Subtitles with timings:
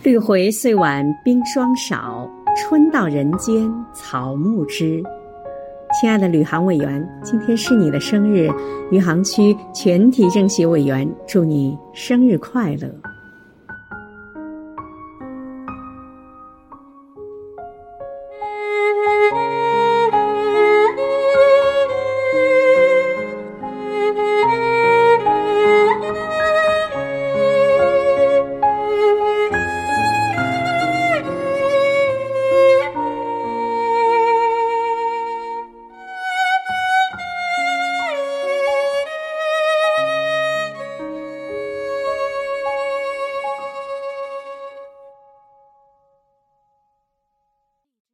[0.00, 5.02] 绿回岁晚冰霜少春到人间草木知。
[6.00, 8.48] 亲爱的旅航委员今天是你的生日
[8.92, 12.88] 余杭区全体政协委员祝你生日快乐。